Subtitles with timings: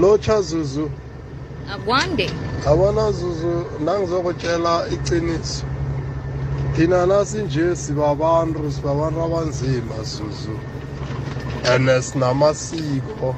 [0.00, 0.90] lotsha zuzu.
[1.74, 2.30] Akwande.
[2.66, 5.64] Yabona zuzu nangizokutshela iqiniso.
[6.76, 10.58] Thina nasinje sibabantu sibabantu abanzima zuzu.
[11.66, 13.34] And sinamasiko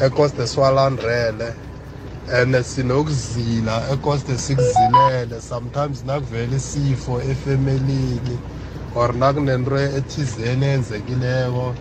[0.00, 1.54] ekoste siwalandrele
[2.32, 5.40] and sinokuzila ekoste sikuzilele.
[5.40, 8.38] Sometimes nakuvela isifo efemelini
[8.94, 11.74] or nakunento ethizeni eyenzekileko.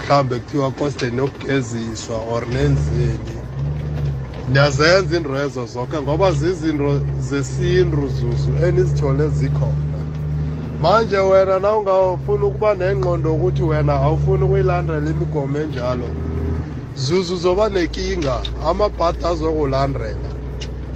[0.00, 3.36] Mhlawumbe kuthiwa koste nokugeziswa or nenzeni.
[4.52, 10.00] Niyazenza into ezo zonke ngoba zizinto zesintu zuzu enizithole zikhona.
[10.82, 16.08] Manje wena na ungafuni ukuba nengqondo yokuthi wena awufuni ukuyilandela imigomo enjalo
[16.96, 18.36] zuzu zoba nenkinga
[18.66, 20.30] amabhadi azokulandela.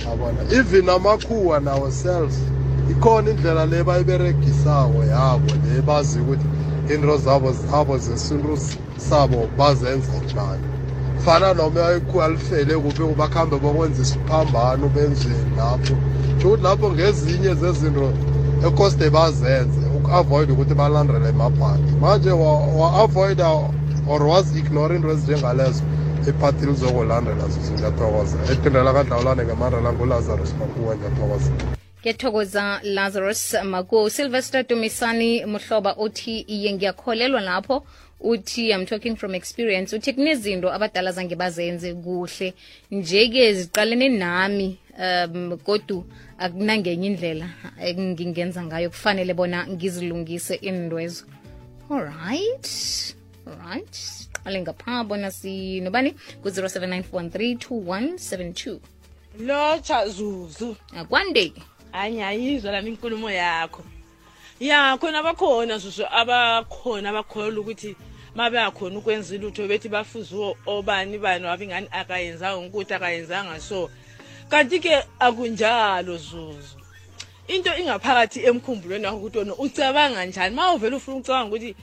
[0.07, 0.41] Yabona?
[0.59, 2.39] Even amakhuwa nawo selves
[2.91, 6.47] ikhona indlela le bayiberegisako yabo le bazi ukuthi
[6.95, 8.59] into zabo zabo zesintu
[8.97, 10.65] sabo bazenza njani?
[11.25, 15.97] Fana noma ikhuwa lifele kuphi bakhambe bokwenza isiphambano benzeni lapho?
[16.43, 18.13] Sho ukuthi lapho ngezinye zezinto
[18.67, 23.49] ekoste bazenze uku-avoid ukuthi balandele emabhadi manje wa-avoida
[24.09, 25.83] or wazi-ignore into ezinjengalezo
[26.29, 31.51] iphathi lizokulandela zuzu ngiyathokoza ethindela kadlawulane ngemandla ngulazarus makuwe ngiyathokoza.
[32.01, 37.87] Ngiyathokoza lazarus maku sylvester dumisani muhloba uthi iye ngiyakholelwa lapho.
[38.25, 42.55] Uthi i'm talking from experience uthi kunezinto abadala zange bazenze kuhle.
[42.91, 46.05] Nje-ke ziqalene nami um kodu
[46.39, 47.49] akunangenye indlela
[47.81, 48.91] engingenza ngayo.
[48.91, 51.25] Kufanele bona ngizilungise indwezo
[51.91, 52.69] alright
[53.47, 53.97] alright
[54.45, 58.79] qale ngapha bona sinobani ku-0794132172
[59.39, 61.53] lotsha zuzu akwande.
[61.93, 63.83] Hayi ngiyayizwa lami inkulumo yakho.
[64.61, 66.07] Ya khona bakhona zuzu.
[66.11, 67.97] Abakhona abakholwa ukuthi
[68.35, 70.35] ma beyakhona ukwenza ilutho bethi bafuze
[70.67, 73.61] obani bani wabe ingani akayenzanga ukuthi akayenzanga.
[73.61, 73.91] So
[74.51, 76.79] kanti-ke akunjalo zuzu.
[77.49, 80.55] Into ingaphakathi emkhumbulweni wakho ukuthi wona ucabanga njani?
[80.57, 81.77] Ma uvele ufuna ukucabanga ukuthi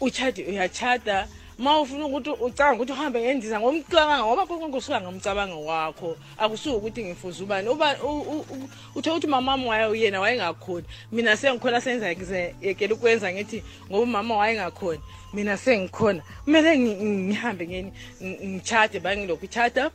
[0.00, 1.28] uchade uyachada
[1.58, 6.16] ma ufuna ukuthi ucabanga ukuthi uhambe ngendiza ngomcabanga ngoba konke kusuka ngomcabango wakho.
[6.38, 7.68] Akusuke ukuthi ngifuze ubani.
[7.68, 10.86] Uthe ukuthi mamama waye yena wayengakhoni.
[11.12, 15.00] Mina sengikhona senza ngizeyekela ukwenza ngithi ngoba umama wayengakhoni
[15.32, 16.22] mina sengikhona.
[16.44, 17.92] Kumele ngihambe ngeni
[18.22, 19.90] ngitshade bangilokhu itshada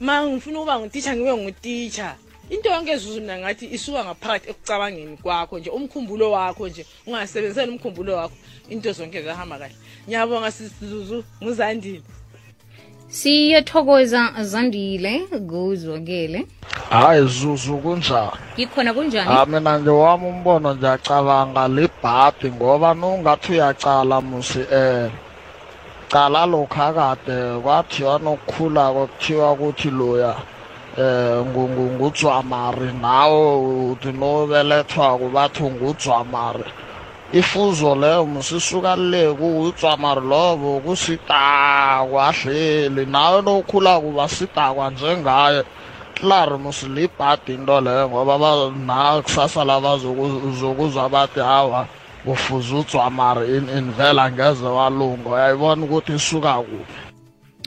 [0.00, 2.16] ma ngifuna ukuba ngutitsha ngibe ngutitsha
[2.50, 8.16] into yonke ezuzu mina ngathi isuka ngaphakathi ekucabangeni kwakho nje umkhumbulo wakho nje ungasebenzisani umkhumbulo
[8.16, 8.36] wakho
[8.68, 9.74] into zonke zahamba kahle.
[10.06, 12.02] Ngiyabonga sisizuzu nguzandile.
[13.08, 15.12] Siyathokoza zandile
[15.48, 16.46] kuzwakele
[16.90, 18.30] hayi zuzu kunjani?
[18.54, 19.30] Ngikhona kunjani?
[19.30, 25.10] Ah mina nje wami umbono ngiyacabanga libhadi ngoba nungathi uyacala musi eh
[26.08, 30.30] cala lokha kade kwathiwa nokukhulako kuthiwa ukuthi loya.
[30.30, 30.55] eh
[30.98, 36.64] ngudzwamari nawo uthi nobelethwako bathi ngudzwamari
[37.32, 43.06] ifuzo leyo musisuka le kuudzwamari lobo kusidakwa ahleli.
[43.06, 45.64] Nawe nokhulako basidakwa njengaye.
[46.14, 51.86] Klari musilibhadi into leyo ngoba na kusasa labazokuzwa bathi hawa
[52.24, 55.28] kufuze udzwamari invela ngeze walunga.
[55.30, 57.05] Uyayibona ukuthi isuka kuphi?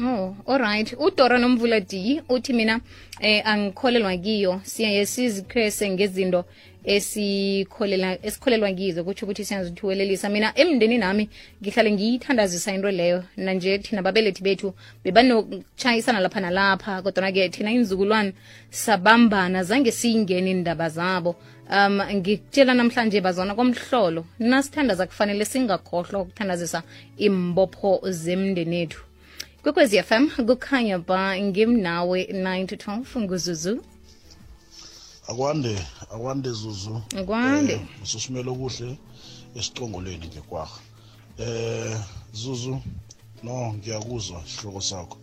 [0.01, 0.93] Oh, alright.
[0.97, 2.79] Udora Nomvula D uthi mina
[3.19, 4.61] eh angikholelwa kiyo.
[4.63, 6.45] Siyaye sizikhwese ngezinto
[6.83, 10.29] esikholela esikholelwa kizo ukuthi ukuthi siyazithuwelelisa.
[10.29, 11.29] Mina emndeni nami
[11.61, 13.23] ngihlale ngiyithandazisa into leyo.
[13.37, 14.73] Nanje thina babelethi bethu
[15.03, 18.33] bebanokuchayisana lapha nalapha kodwa ke thina inzukulwane
[18.69, 21.35] sabambana zange siyingene indaba zabo.
[21.69, 26.83] um ngikutshela namhlanje bazona komhlolo nasithandaza kufanele singakhohlwa ukuthandazisa
[27.17, 29.08] imbopho zemndeni ethu
[29.63, 33.83] kwekwezi fm kukhanya ba ngimnawe 9 to 12 nguzuzu.
[35.27, 35.75] Akwande
[36.13, 37.01] akwande zuzu.
[37.19, 37.73] Akwande.
[37.73, 38.97] Eh, ususimele okuhle
[39.55, 40.79] esiqongolweni ngekwaha
[41.37, 41.97] eh
[42.33, 42.81] zuzu
[43.43, 45.17] no ngiyakuzwa isihloko sakho.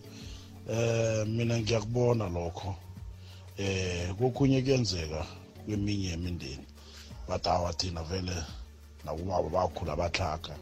[0.71, 2.77] Eh mina ngiyakubona lokho.
[3.59, 5.27] Eh kokhunye kuyenzeka
[5.65, 6.67] kweminye yemindeni
[7.29, 8.37] but awa thina vele
[9.05, 10.55] nakubaba bakhula batlhaga.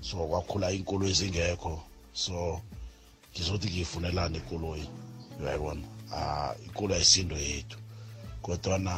[0.00, 1.82] So kwakhula inkolo ezingekho.
[2.12, 2.60] So
[3.32, 4.86] ngizothi ngiyifunelani ikoloyi
[5.40, 5.82] uyayibona
[6.12, 7.78] ah ikolo ayisindo yethu.
[8.42, 8.92] Kodwana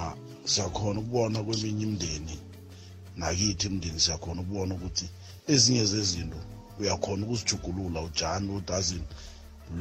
[0.44, 2.36] siyakhona ukubona kweminye imindeni
[3.16, 5.06] nakithi imndeni siyakhona ukubona ukuthi
[5.52, 6.40] ezinye zezinto
[6.80, 9.08] uyakhona ukuzijugulula ujani udazini.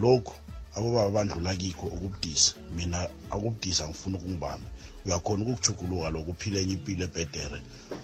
[0.01, 0.35] Lokhu
[0.75, 2.51] abobaba bandlula kikho ukubudisa.
[2.75, 2.99] Mina
[3.33, 4.69] akubudisa ngifuna ukungibamba
[5.05, 7.59] uyakhona ukukujuguluka lokhu uphile enye impilo ebhedere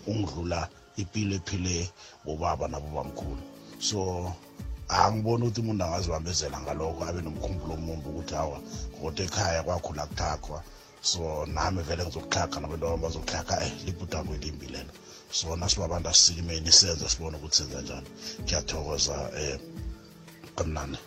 [0.08, 0.60] ungidlula
[1.02, 1.76] impilo ephile
[2.26, 3.44] bobaba nabobamkhulu.
[3.80, 4.00] So
[4.90, 8.60] angiboni ukuthi umuntu angazibambezela ngalokho abe nomkhumbulo omumbi ukuthi hawa
[9.02, 10.60] kodwa ekhaya kwakhula kuthakhwa
[11.02, 14.92] so nami vele ngizokuhlaga nabantu bami bazokuhlaga eh libhudango elimbi lelo.
[15.32, 18.08] So nasibabantu asisikimeni senze sibone ukuthi senza njani.
[18.44, 19.60] Ngiyathokoza um
[20.56, 20.98] kamnane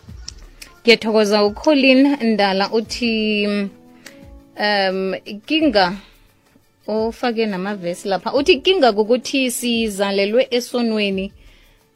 [0.83, 3.45] ngiyathokoza ucolin ndala uthi
[4.59, 5.15] um
[5.45, 5.97] kinga
[6.87, 8.33] ofake namavesi lapha.
[8.33, 11.33] Uthi kinga kukuthi sizalelwe esonweni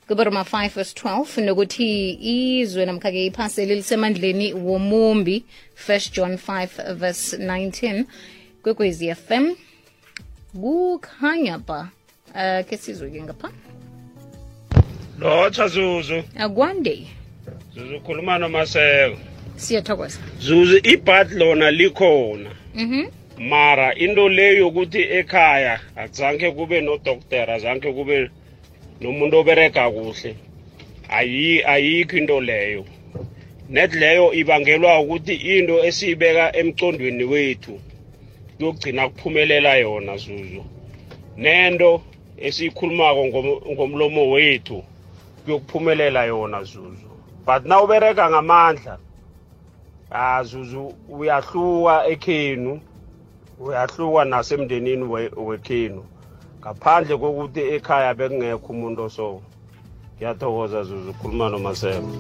[0.08, 5.44] kubaroma 5 verse 12 nokuthi izwe namkhake iphasi iphaseli womumbi
[5.88, 8.06] 1 john 5 verse 19
[8.64, 9.56] kwekwezi fm
[10.62, 11.90] kukhanya ba
[12.36, 13.50] uh, ke sizwe-ke ngapha.
[15.20, 16.24] Lotsha zuzu.
[16.38, 17.08] Akwande.
[17.74, 19.18] Zuzu khuluma nomaseko.
[19.56, 20.20] Siyathokoza.
[20.40, 22.50] Zuzu ibhat lona likhona.
[22.76, 23.08] Mhm.
[23.40, 28.30] Mara into le yokuthi ekhaya azange kube nodokotera azange kube
[29.01, 30.36] nomuntu oberega kuhle
[31.10, 32.86] ayi ayikho into leyo.
[33.69, 37.80] Net leyo ibangelwa ukuthi into esiyibeka emcondweni wethu
[38.57, 40.63] kuyogcina kuphumelela yona zuzu.
[41.38, 42.01] Nento
[42.38, 44.84] esiyikhulumako ngom- ngomlomo wethu
[45.44, 47.10] kuyokuphumelela yona zuzu.
[47.45, 49.00] But na ubereka ngamandla
[50.12, 52.81] ah zuzu uyahluka ekhenu
[53.60, 56.06] uyahluka nasemndenini we- wekhenu.
[56.63, 59.25] Ngaphandle kokuthi ekhaya bekungekho umuntu oso
[60.15, 62.12] ngiyathokoza zuzu khuluma nomaseko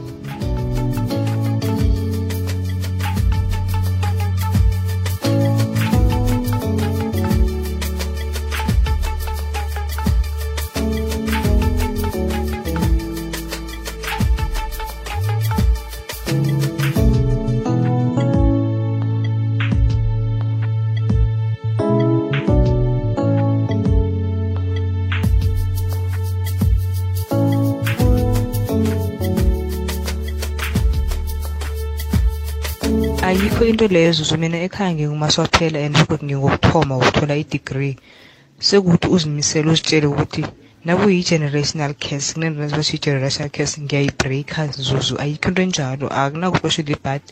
[33.83, 37.97] ayikho lezo mina ekhaya ngingumaswaphela and futhi ngingokuthoma ukuthola i-degree.
[38.59, 40.45] Sekuthi uzimisele uzitshele ukuthi
[40.85, 47.23] nakuyi-generational case kunento i-generational case ngiyayibreaka zuzu ayikho into enjalo akunakuspecial but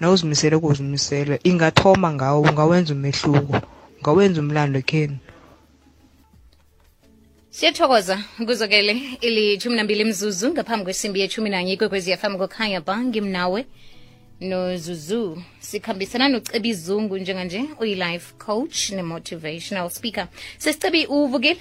[0.00, 3.56] nawuzimisele kuzimisele ingathoma ngawo ungawenza umehluko
[3.98, 5.18] ungawenza umlando kheni
[7.50, 13.64] siyathokoza kuzokele ilithumi nambili mzuzu ngaphambi kwesimbi yethumi nanye ikwekwezi fm kokhanya ba ngimnawe
[14.40, 20.28] nozuzu sikhambisana nocebi zungu njenganje uyi-life coach ne-motivational speaker.
[20.58, 21.56] Sesicebi uvukile?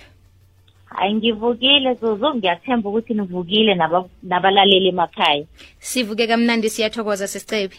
[0.86, 2.36] Hayi ngivukile zuzu.
[2.36, 5.46] Ngiyathemba ukuthi nivukile naba- nabalaleli emakhaya.
[5.80, 7.76] Sivuke kamnandi siyathokoza sesicebi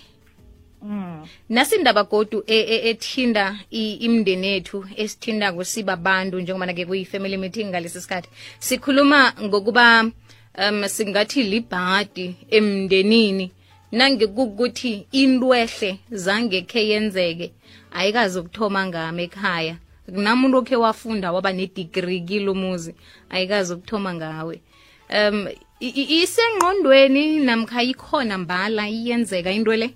[0.82, 1.26] mm.
[1.48, 8.28] nasindaba godu e- e- ethinda i- imindeni yethu esithindako sibabantu njengobana-ke kuyi-family meeting ngalesi sikhathi.
[8.58, 10.04] Sikhuluma ngokuba
[10.58, 13.50] um singathi libhadi emndenini.
[13.96, 17.52] Nangekukuthi intwehle zangekhe yenzeke
[17.98, 19.76] ayikazi ukuthoma ngami ekhaya.
[20.14, 22.94] Kunamuntu okhe wafunda waba nedigri kilo muzi
[23.31, 24.60] ayikazi ukuthoma ngawe.
[25.16, 25.48] Um
[25.81, 29.90] i- i- isengqondweni namkha ikhona mbala iyenzeka into le?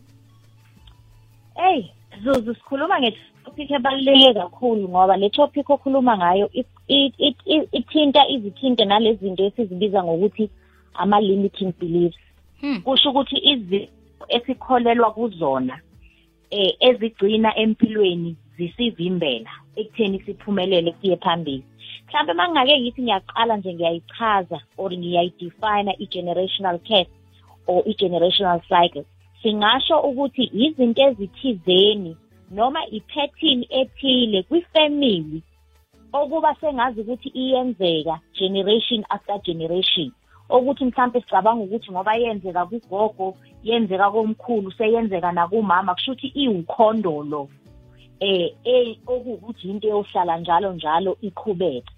[1.69, 1.91] Eyi
[2.23, 8.29] zuzu sikhuluma nge-topic ebaluleke kakhulu ngoba le topic okhuluma ngayo i- i- i- i- ithinta
[8.29, 10.50] izithinte nalezi zinto esizibiza ngokuthi
[10.94, 12.17] ama-limiting beliefs.
[12.17, 12.30] Hmm.
[12.85, 15.81] Kusho ukuthi izinto esikholelwa kuzona
[16.50, 21.64] eh ezigcina empilweni zisivimbela ekutheni siphumelele siye phambili.
[22.07, 27.14] Mhlawumbe uma ngingake ngithi ngiyaqala nje ngiyayichaza or ngiyayidefine i-generational curse
[27.67, 29.05] or i-generational cycle
[29.43, 32.17] singasho ukuthi izinto ezithizeni
[32.50, 35.43] noma i-pattern ethile kwifamily
[36.12, 40.11] okuba sengazi ukuthi iyenzeka generation after generation.
[40.57, 47.49] Okuthi mhlambe sicabanga ukuthi ngoba yenzeka kugogo yenzeka komkhulu seyenzeka nakumama kusho ukuthi iwukhondolo
[48.21, 51.92] eh eh okuwukuthi into eyohlala njalo njalo iqhubeka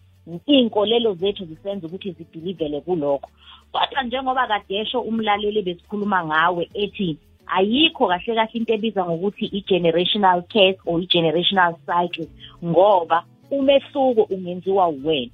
[0.47, 3.29] iy'nkolelo zethu zisenza ukuthi zibhilivele kulokho.
[3.73, 7.19] Kodwa njengoba kadesho umlaleli besikhuluma ngawe ethi
[7.57, 12.29] ayikho kahle kahle into ebizwa ngokuthi i-generational curse or i-generational cycle
[12.65, 15.33] ngoba umehluko ungenziwa uwena.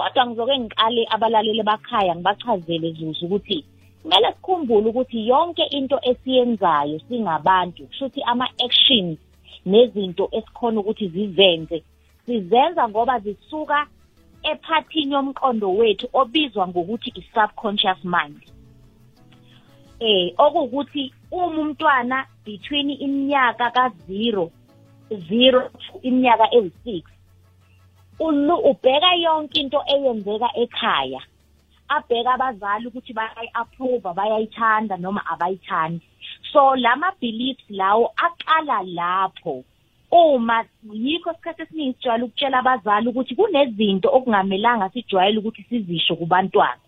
[0.00, 3.64] Kodwa ngizoke ngiqale abalaleli bakhaya ngibachazele zuzu ukuthi
[4.02, 9.18] kumele sikhumbule ukuthi yonke into esiyenzayo singabantu kusho ukuthi ama-actions
[9.66, 11.78] nezinto esikhona ukuthi zizenze
[12.26, 13.78] sizenza ngoba zisuka
[14.50, 18.40] ephathini yomqondo wethu obizwa ngokuthi i-subconscious mind.
[20.00, 24.50] Eh okuwukuthi uma umntwana between iminyaka ka-zero
[25.28, 25.70] zero
[26.02, 27.04] iminyaka ewu-six
[28.20, 31.20] ubheka yonke into eyenzeka ekhaya.
[31.88, 36.00] Abheka abazali ukuthi bayayi-approve bayayithanda noma abayithandi.
[36.52, 39.64] So lama beliefs lawo aqala lapho.
[40.12, 46.80] Uma yikho isikhathi esiningi sijwayele ukutshela abazali ukuthi kunezinto okungamelanga sijwayele ukuthi sizisho kubantwana.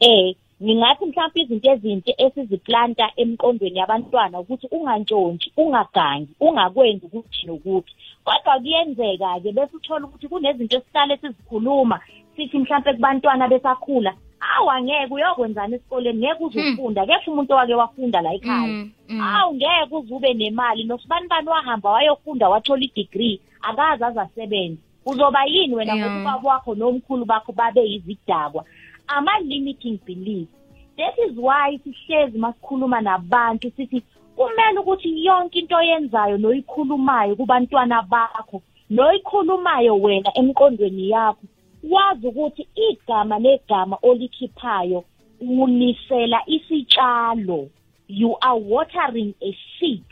[0.00, 7.92] Eh ngingathi mhlawumbe izinto ezinhle esiziplanta emqondweni yabantwana ukuthi ungantshontshi ungagangi ungakwenzi ukuthi nokuthi
[8.24, 11.96] kodwa kuyenzeka-ke bese uthola ukuthi kunezinto esihlale sizikhuluma
[12.34, 14.12] sithi mhlawumbe kubantwana besakhula
[14.50, 16.18] awu angeke uyokwenzani esikoleni?
[16.18, 18.68] Ngeke uze ufunda kepha umuntu owake wafunda la ekhaya.
[18.68, 19.20] Mm, mm.
[19.20, 20.84] awu ngeke uze ube nemali.
[20.84, 26.10] Nosibani bani wahamba wayofunda wathola i-degree akaze aze asebenze uzoba yini wena Yeah.
[26.10, 28.64] ngoba ubaba wakho nomkhulu bakho babe yizidakwa?
[29.06, 30.52] Ama-limiting beliefs.
[30.96, 34.02] That is why sihlezi masikhuluma nabantu sithi
[34.36, 41.42] kumele ukuthi yonke into oyenzayo noyikhulumayo kubantwana bakho noyikhulumayo wena emqondweni yakho
[41.90, 45.04] wazi ukuthi igama negama olikhiphayo
[45.40, 47.70] unisela isitshalo.
[48.08, 50.04] You are watering a seed.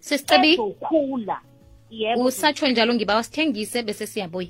[0.00, 1.40] Sesicebi ezokhula.
[1.90, 2.24] Yebo.
[2.24, 4.48] usatsho njalo ngiba wasithengise bese siyabuya.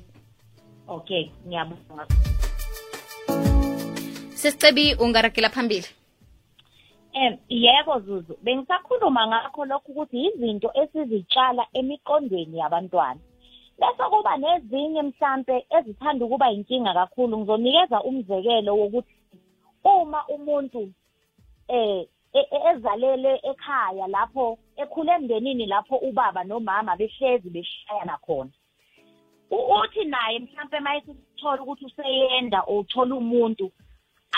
[0.87, 2.07] Okay ngiyabonga.
[4.37, 5.87] Sesicebi ungaragela phambili.
[7.13, 8.37] Em yebo Zuzu.
[8.43, 13.19] Bengisakhuluma ngakho lokho ukuthi izinto esizitshala emiqondweni yabantwana.
[13.79, 19.13] Bese kuba nezinye mhlambe ezithanda ukuba inkinga kakhulu ngizonikeza umzekelo wokuthi
[19.83, 20.91] uma umuntu
[21.67, 28.51] eh e- e- ezalele ekhaya lapho ekhule emndenini lapho ubaba nomama behlezi beshayana khona.
[29.49, 33.71] Uthi naye mhlambe mayesithola ukuthi useyenda uthola umuntu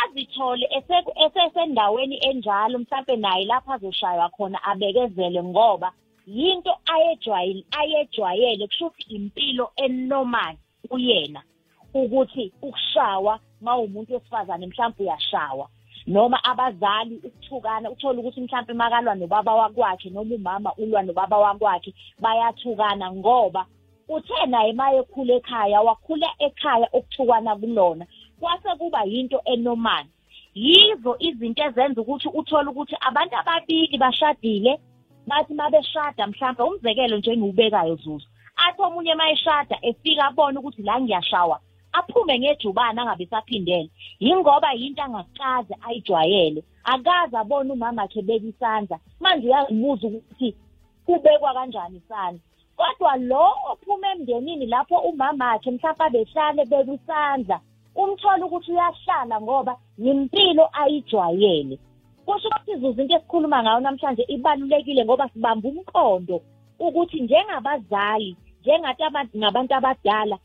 [0.02, 5.92] azithole ese- esesendaweni enjalo mhlampe naye lapho azoshaywa khona abekezele ngoba
[6.28, 10.56] yinto ayejwayele ayejwayele kusho ukuthi impilo enormal
[10.90, 11.42] kuyena
[11.94, 15.70] ukuthi ukushawa ma umuntu wesifazane mhlawumbe uyashawa
[16.08, 23.12] noma abazali ukuthukana uthola ukuthi mhlawumbe makalwa nobaba wakwakhe noma umama ulwa nobaba wakwakhe bayathukana
[23.12, 23.66] ngoba
[24.10, 28.06] uthe naye maye ekhula ekhaya wakhula ekhaya okuthukwana kulona
[28.40, 30.06] kwase kuba yinto enormal.
[30.54, 34.80] Yizo izinto ezenza ukuthi uthole ukuthi abantu ababili bashadile
[35.28, 38.28] bathi mabeshada mhlawumbe umzekelo nje engiwubekayo zuzu
[38.66, 41.58] athi omunye mayeshada efika abone ukuthi la ngiyashawa
[41.98, 49.48] aphume ngejubane angabe saphindele yingoba yinto angakaze ayijwayele akaze abone umama akhe beka isandla manje
[49.48, 50.50] uyazibuza ukuthi
[51.06, 52.42] kubekwa kanjani isandla.
[52.78, 57.58] Kodwa lo ophuma emndenini lapho umama akhe mhlawumbe abehlale beka isandla
[58.02, 61.76] umthola ukuthi uyahlala ngoba yimpilo ayijwayele.
[62.26, 66.38] Kusho ukuthi izuzu into esikhuluma ngayo namhlanje ibalulekile ngoba sibamba umqondo
[66.86, 70.36] ukuthi njengabazali njengathi aba- ngabantu abadala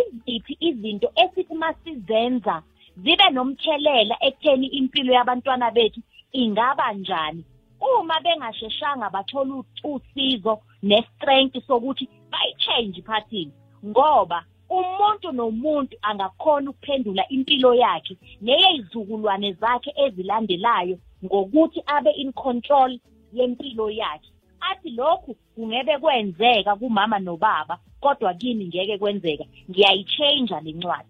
[0.00, 2.54] iziphi izinto esithi masizenza
[3.02, 6.00] zibe nomthelela ekutheni impilo yabantwana bethu
[6.32, 7.42] ingaba njani?
[7.80, 9.54] Uma bengasheshanga bathola
[9.92, 13.52] usizo ne-strength sokuthi bayi-change iphathini
[13.86, 14.38] ngoba
[14.80, 22.98] umuntu nomuntu angakhona ukuphendula impilo yakhe neyezizukulwane zakhe ezilandelayo ngokuthi abe in control
[23.32, 24.30] yempilo yakhe.
[24.70, 29.44] Athi lokhu kungebe kwenzeka kumama nobaba kodwa kimi ngeke kwenzeka.
[29.70, 31.08] Ngiyayichange le ncwadi.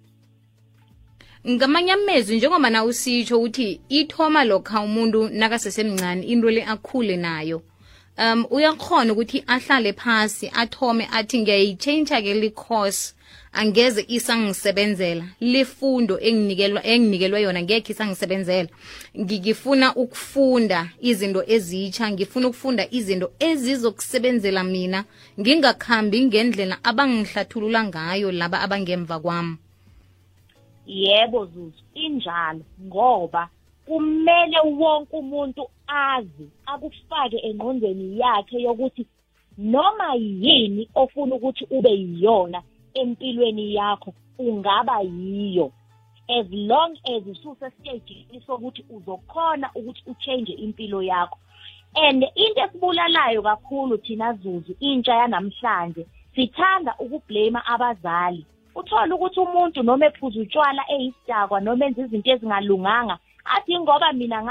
[1.49, 7.62] Ngamanye amezwi njengoba na usitsho ukuthi ithoma lokha umuntu nakasesemncane into le akhule nayo
[8.18, 13.14] um uyakhona ukuthi ahlale phasi athome athi ngiyayitshentsha-ke li-course
[13.54, 15.25] angeze isangisebenzela.
[15.40, 18.68] Lifundo enginikelwa enginikelwe yona ngekhe isangisebenzela.
[19.18, 25.04] Ngifuna ukufunda izinto ezitsha ngifuna ukufunda izinto ezizokusebenzela mina
[25.40, 29.56] ngingakhambi ngendlela abangihlathulula ngayo laba abangemva kwami.
[30.87, 33.49] Yebo zuzu injalo ngoba
[33.87, 39.06] kumele wonke umuntu azi akufake engqondweni yakhe yokuthi
[39.58, 42.62] noma yini ofuna ukuthi ube yiyona.
[42.95, 45.73] Empilweni yakho ungaba yiyo.
[46.29, 51.39] As long as ususesitejini sokuthi uzokhona ukuthi uchange impilo yakho.
[51.97, 58.47] And into esibulalayo kakhulu thina zuzu intsha yanamhlanje sithanda ukublame abazali.
[58.75, 64.43] Uthola ukuthi umuntu noma ephuza utshwala eyisidakwa noma enza izinto ezingalunganga athi ngoba mina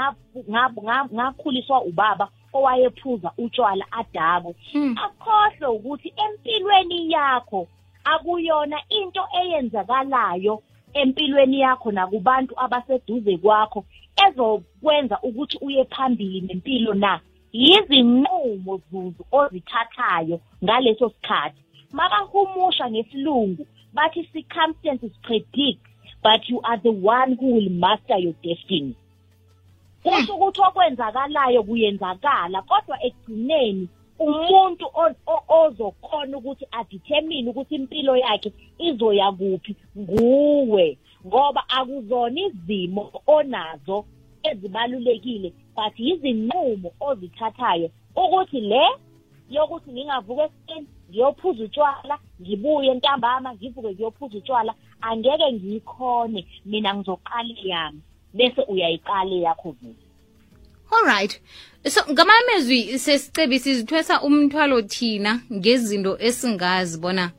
[1.14, 4.54] ngakhuliswa ubaba owayephuza utshwala adakwe.
[4.72, 4.96] Hmm.
[5.04, 7.68] akhohlwe ukuthi empilweni yakho
[8.04, 10.62] akuyona into eyenzakalayo
[10.94, 13.84] empilweni yakho nakubantu abaseduze kwakho
[14.24, 17.20] ezokwenza ukuthi uye phambili nempilo na?
[17.52, 21.60] Yizinqumo zuzu ozithathayo ngaleso sikhathi.
[21.92, 25.80] Mabahumusha ngesilungu bathi circumstances predict
[26.22, 28.94] but you are the one who will master your destiny.
[30.02, 34.84] Kusho ukuthi okwenzakalayo kuyenzakala kodwa ekugcineni umuntu
[35.60, 44.04] ozokhona ukuthi adetermine ukuthi impilo yakhe izoya kuphi nguwe ngoba akuzona izimo onazo
[44.48, 47.88] ezibalulekile but izinqumo ozithathayo
[48.22, 48.84] ukuthi le
[49.50, 54.72] yokuthi ngingavuka ekuseni ngiyophuza utshwala ngibuye ntambama ngivuke ngiyophuza utshwala
[55.06, 56.40] angeke ngiyikhone
[56.70, 58.00] mina ngizoqala yami
[58.36, 60.03] bese uyayiqala yakho vele.
[60.94, 61.40] Alright.
[61.88, 67.30] So ngamamezwi sesicebisa izithwesa umthwalo thina ngezinto esingazi bona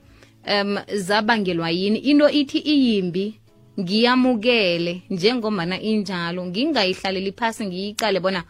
[0.47, 1.99] um zabangelwa yini.
[1.99, 3.39] Into ithi iyimbi
[3.79, 6.45] ngiyamukele njengomana injalo.
[6.45, 8.43] Ngingayihlaleli phasi ngiyiqale bona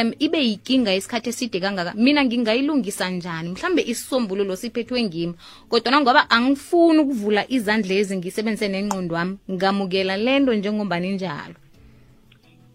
[0.00, 1.94] um ibe yinkinga isikhathi eside kangaka.
[1.94, 3.48] Mina ngingayilungisa njani?
[3.48, 5.34] Mhlambe isisombululo siphethwe ngimi.
[5.68, 11.54] Kodwa ngoba angifuni ukuvula izandla ezi ngisebenzise nengqondo wami ngamukela lento njengombana injalo.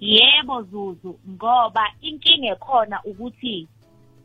[0.04, 3.68] Yebo zuzu ngoba inkinga ekhona ukuthi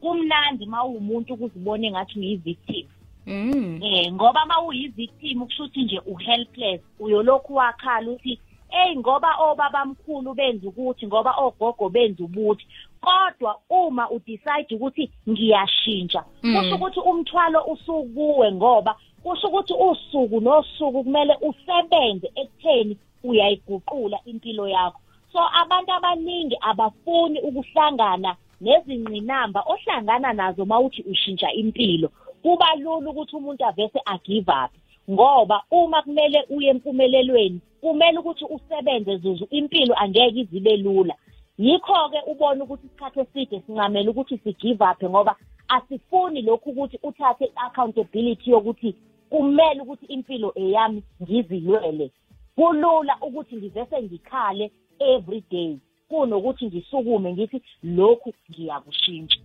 [0.00, 2.86] kumnandi uma uwumuntu ukuzibona engathi uyi-victim
[3.26, 3.80] mm.
[3.82, 10.68] eh ngoba uma uyi-victim kusho ukuthi nje u-helpless uyolokhu wakhala uthi eyi ngoba obabamkhulu benza
[10.68, 12.66] ukuthi ngoba ogogo benza ubuthi
[13.00, 16.54] kodwa uma udecide ukuthi ngiyashintsha Mm.
[16.54, 25.00] kusho ukuthi umthwalo usukuwe ngoba kusho ukuthi usuku nosuku kumele usebenze ekutheni uyayiguqula impilo yakho
[25.32, 32.08] so abantu abaningi abafuni ukuhlangana nezingqinamba ohlangana nazo mawuthi ushintsha impilo.
[32.42, 34.72] Kuba lula ukuthi umuntu avese agive up
[35.10, 41.14] ngoba uma kumele uye empumelelweni kumele ukuthi usebenze zuzu impilo angeke izibe lula.
[41.58, 45.36] Yikho-ke ubone ukuthi isikhathi eside sincamela ukuthi sigive up ngoba
[45.68, 48.94] asifuni lokhu ukuthi uthathe i-accountability yokuthi
[49.30, 52.10] kumele ukuthi impilo eyami ngizilwele.
[52.56, 54.70] Kulula ukuthi ngivese ngikhale
[55.00, 55.78] every day.
[56.08, 59.38] Kunokuthi ngisukume ngithi lokhu ngiyakushintsha.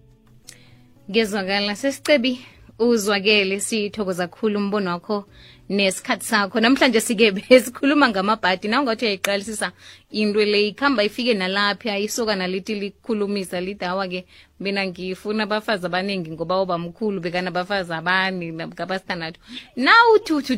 [1.09, 2.39] Ngezwakala sesicebi
[2.79, 5.25] uzwakele sithokoza kakhulu umbono wakho
[5.69, 6.59] nesikhathi sakho.
[6.59, 8.67] Namhlanje sike besikhuluma ngamabhadi.
[8.67, 9.71] Na ungathi uyayiqalisisa
[10.11, 14.25] into le ikhamba ifike nalapha isuka nalithi likhulumisa lithi awa-ke.
[14.59, 19.39] Mina ngifuna abafazi abaningi ngoba obamkhulu bekanabafazi abane ngabasithandathu
[19.75, 20.55] na uthi uthi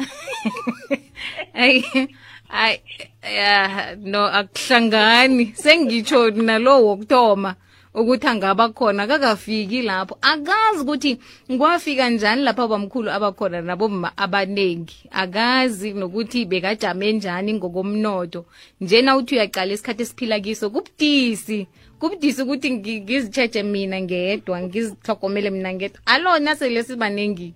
[2.50, 2.80] uthi uyamchala ayi
[3.22, 5.52] ayi ya no akuhlangani.
[5.54, 7.54] Sengitsho nalo wokuthoma
[7.94, 10.18] ukuthi angaba khona kakafiki lapho.
[10.22, 11.18] Akazi ukuthi
[11.58, 18.44] kwafika njani lapho abamkhulu abakhona naboma abaningi akazi nokuthi bekajame njani ngokomnotho.
[18.80, 21.66] Njena uthi uyaqala isikhathi esiphila kiso kubudisi.
[21.98, 26.00] Kubudisi ukuthi ngi- ngizitsheje mina ngedwa ngizihlogomele mina ngedwa.
[26.06, 27.54] Alona sele sibaningi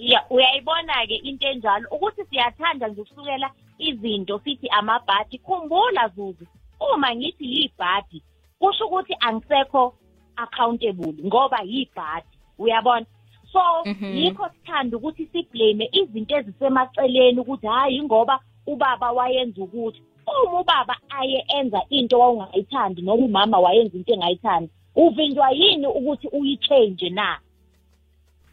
[0.00, 1.88] ya uyayibona-ke into enjalo.
[1.90, 5.38] Ukuthi siyathanda nje ukusukela izinto sithi amabhadi.
[5.38, 6.46] Khumbula zuzu
[6.80, 8.22] uma ngithi yibhadi
[8.58, 9.94] kusho ukuthi angisekho
[10.36, 12.26] accountable ngoba yibhadi.
[12.58, 13.06] Uyabona?
[13.52, 14.16] So Mhm.
[14.16, 20.02] yikho sithanda ukuthi siblame izinto ezisemaceleni ukuthi hhayi ngoba ubaba wayenza ukuthi.
[20.26, 27.10] Uma ubaba aye enza into wawungayithandi noma umama wayenza into engayithandi uvinjwa yini ukuthi uyichange
[27.10, 27.38] na?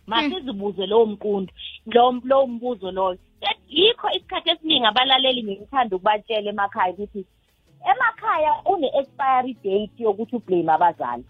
[0.07, 1.53] Masizibuze lowo mqundu
[1.85, 3.19] lo lowo mbuzo loyo.
[3.69, 7.25] Yikho isikhathi esiningi abalaleli ngikuthanda ukubatshela emakhaya ukuthi
[7.91, 11.25] emakhaya une-expiry date yokuthi ublame abazali.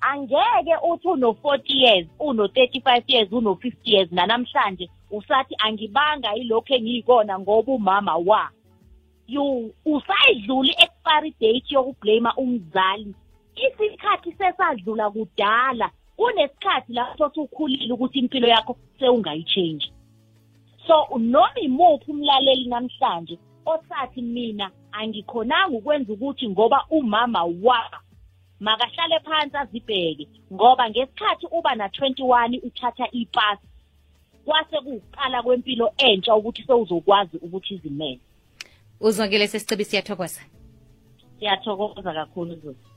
[0.00, 8.16] Angeke uthi uno-forty years uno-thirty-five years uno-fifty years nanamhlanje usathi angibanga yilokhu engiyikona ngoba umama
[8.16, 8.50] wa.
[9.26, 13.14] You usayidlula i-expiry date yokublame umzali.
[13.54, 19.92] Isikhathi sesadlula kudala kunesikhathi lapho ukhulile ukuthi impilo yakho sewungayichange
[20.86, 28.00] so noma imuphi umlaleli namhlanje osathi mina angikhonanga ukwenza ukuthi ngoba umama wa
[28.60, 33.66] makahlale phansi azibheke ngoba ngesikhathi uba na-21 uthatha ipasi
[34.44, 38.20] kwase kuwuqala kwempilo entsha ukuthi sewuzokwazi ukuthi izimele
[39.00, 40.40] uzwakele sesicebi siyathokoza.
[41.38, 42.91] Siyathokoza kakhulu zuzu